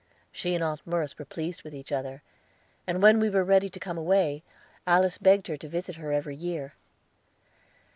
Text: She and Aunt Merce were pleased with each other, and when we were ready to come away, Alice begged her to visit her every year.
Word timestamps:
She 0.31 0.55
and 0.55 0.63
Aunt 0.63 0.81
Merce 0.87 1.15
were 1.19 1.25
pleased 1.25 1.61
with 1.61 1.75
each 1.75 1.91
other, 1.91 2.23
and 2.87 3.03
when 3.03 3.19
we 3.19 3.29
were 3.29 3.43
ready 3.43 3.69
to 3.69 3.79
come 3.79 3.99
away, 3.99 4.41
Alice 4.87 5.19
begged 5.19 5.45
her 5.45 5.57
to 5.57 5.67
visit 5.69 5.97
her 5.97 6.11
every 6.11 6.35
year. 6.35 6.73